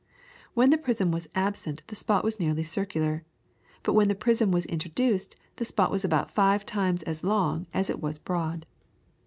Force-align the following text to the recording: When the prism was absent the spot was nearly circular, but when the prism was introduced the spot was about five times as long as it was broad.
When 0.55 0.71
the 0.71 0.79
prism 0.79 1.11
was 1.11 1.29
absent 1.35 1.83
the 1.85 1.93
spot 1.93 2.23
was 2.23 2.39
nearly 2.39 2.63
circular, 2.63 3.23
but 3.83 3.93
when 3.93 4.07
the 4.07 4.15
prism 4.15 4.49
was 4.51 4.65
introduced 4.65 5.35
the 5.57 5.63
spot 5.63 5.91
was 5.91 6.03
about 6.03 6.31
five 6.31 6.65
times 6.65 7.03
as 7.03 7.23
long 7.23 7.67
as 7.71 7.87
it 7.87 8.01
was 8.01 8.17
broad. 8.17 8.65